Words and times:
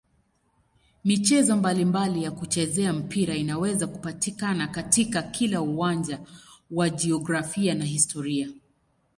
Michezo 1.03 1.55
mbalimbali 1.57 2.23
ya 2.23 2.31
kuchezea 2.31 2.93
mpira 2.93 3.35
inaweza 3.35 3.87
kupatikana 3.87 4.67
katika 4.67 5.21
kila 5.21 5.61
uwanja 5.61 6.19
wa 6.71 6.89
jiografia 6.89 7.73
na 7.75 7.85
historia. 7.85 8.49